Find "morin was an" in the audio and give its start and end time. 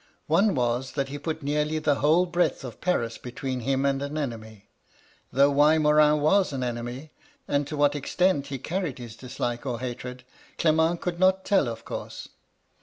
5.77-6.63